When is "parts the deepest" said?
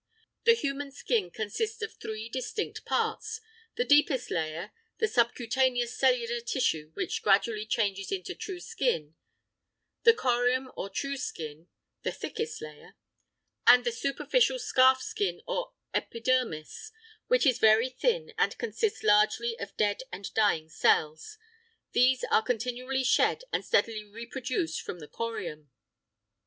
2.85-4.31